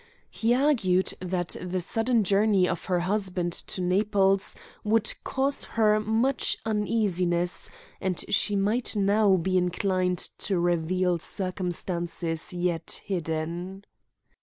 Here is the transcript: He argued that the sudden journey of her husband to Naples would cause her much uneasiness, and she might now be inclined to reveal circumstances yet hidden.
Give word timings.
He 0.31 0.55
argued 0.55 1.13
that 1.19 1.55
the 1.61 1.79
sudden 1.79 2.23
journey 2.23 2.67
of 2.67 2.85
her 2.85 3.01
husband 3.01 3.53
to 3.67 3.81
Naples 3.81 4.55
would 4.83 5.13
cause 5.23 5.65
her 5.77 5.99
much 5.99 6.57
uneasiness, 6.65 7.69
and 8.01 8.25
she 8.27 8.55
might 8.55 8.95
now 8.95 9.35
be 9.37 9.59
inclined 9.59 10.17
to 10.39 10.59
reveal 10.59 11.19
circumstances 11.19 12.51
yet 12.51 13.03
hidden. 13.05 13.85